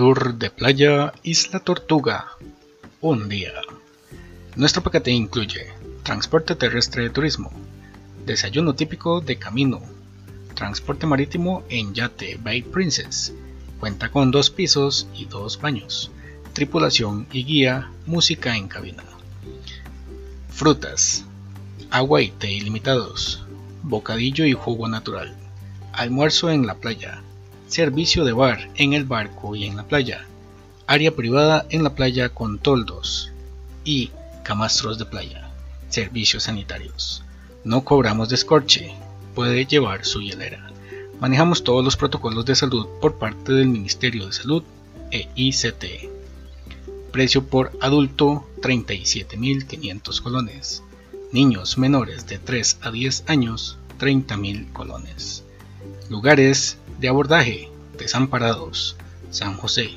Tour 0.00 0.32
de 0.38 0.48
playa 0.48 1.12
Isla 1.24 1.60
Tortuga. 1.60 2.28
Un 3.02 3.28
día. 3.28 3.52
Nuestro 4.56 4.82
paquete 4.82 5.10
incluye 5.10 5.74
transporte 6.02 6.54
terrestre 6.54 7.02
de 7.02 7.10
turismo, 7.10 7.52
desayuno 8.24 8.74
típico 8.74 9.20
de 9.20 9.36
camino, 9.36 9.82
transporte 10.54 11.06
marítimo 11.06 11.64
en 11.68 11.92
yate 11.92 12.38
Bay 12.42 12.62
Princess, 12.62 13.34
cuenta 13.78 14.10
con 14.10 14.30
dos 14.30 14.48
pisos 14.48 15.06
y 15.14 15.26
dos 15.26 15.60
baños, 15.60 16.10
tripulación 16.54 17.26
y 17.30 17.44
guía, 17.44 17.90
música 18.06 18.56
en 18.56 18.68
cabina. 18.68 19.04
Frutas, 20.48 21.26
agua 21.90 22.22
y 22.22 22.30
té 22.30 22.50
ilimitados, 22.50 23.44
bocadillo 23.82 24.46
y 24.46 24.54
jugo 24.54 24.88
natural, 24.88 25.36
almuerzo 25.92 26.48
en 26.50 26.66
la 26.66 26.76
playa, 26.76 27.22
servicio 27.70 28.24
de 28.24 28.32
bar 28.32 28.68
en 28.74 28.94
el 28.94 29.04
barco 29.04 29.54
y 29.54 29.64
en 29.64 29.76
la 29.76 29.84
playa, 29.84 30.26
área 30.88 31.14
privada 31.14 31.66
en 31.70 31.84
la 31.84 31.94
playa 31.94 32.28
con 32.28 32.58
toldos 32.58 33.30
y 33.84 34.10
camastros 34.42 34.98
de 34.98 35.04
playa, 35.06 35.48
servicios 35.88 36.44
sanitarios. 36.44 37.22
No 37.62 37.84
cobramos 37.84 38.28
descorche, 38.28 38.92
puede 39.36 39.66
llevar 39.66 40.04
su 40.04 40.20
hielera. 40.20 40.68
Manejamos 41.20 41.62
todos 41.62 41.84
los 41.84 41.96
protocolos 41.96 42.44
de 42.44 42.56
salud 42.56 42.88
por 43.00 43.18
parte 43.18 43.52
del 43.52 43.68
Ministerio 43.68 44.26
de 44.26 44.32
Salud 44.32 44.64
e 45.12 45.28
ICT. 45.36 46.10
Precio 47.12 47.46
por 47.46 47.70
adulto 47.80 48.48
37.500 48.62 50.20
colones. 50.22 50.82
Niños 51.30 51.78
menores 51.78 52.26
de 52.26 52.38
3 52.38 52.78
a 52.82 52.90
10 52.90 53.24
años 53.28 53.78
30.000 54.00 54.72
colones. 54.72 55.44
Lugares 56.08 56.78
de 57.00 57.08
abordaje 57.08 57.70
Desamparados, 57.98 58.96
San 59.30 59.54
José, 59.54 59.90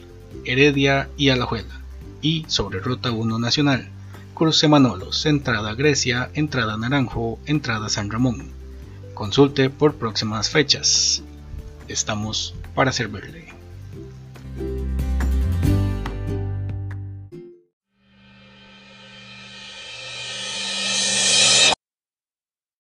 Heredia 0.45 1.09
y 1.17 1.29
Alajuela. 1.29 1.81
Y 2.21 2.45
sobre 2.47 2.79
Ruta 2.79 3.11
1 3.11 3.39
Nacional, 3.39 3.89
Cruce 4.33 4.67
Manolos, 4.67 5.25
entrada 5.25 5.73
Grecia, 5.75 6.29
entrada 6.33 6.77
Naranjo, 6.77 7.39
entrada 7.45 7.89
San 7.89 8.09
Ramón. 8.09 8.51
Consulte 9.13 9.69
por 9.69 9.95
próximas 9.95 10.49
fechas. 10.49 11.23
Estamos 11.87 12.55
para 12.73 12.91
servirle. 12.91 13.62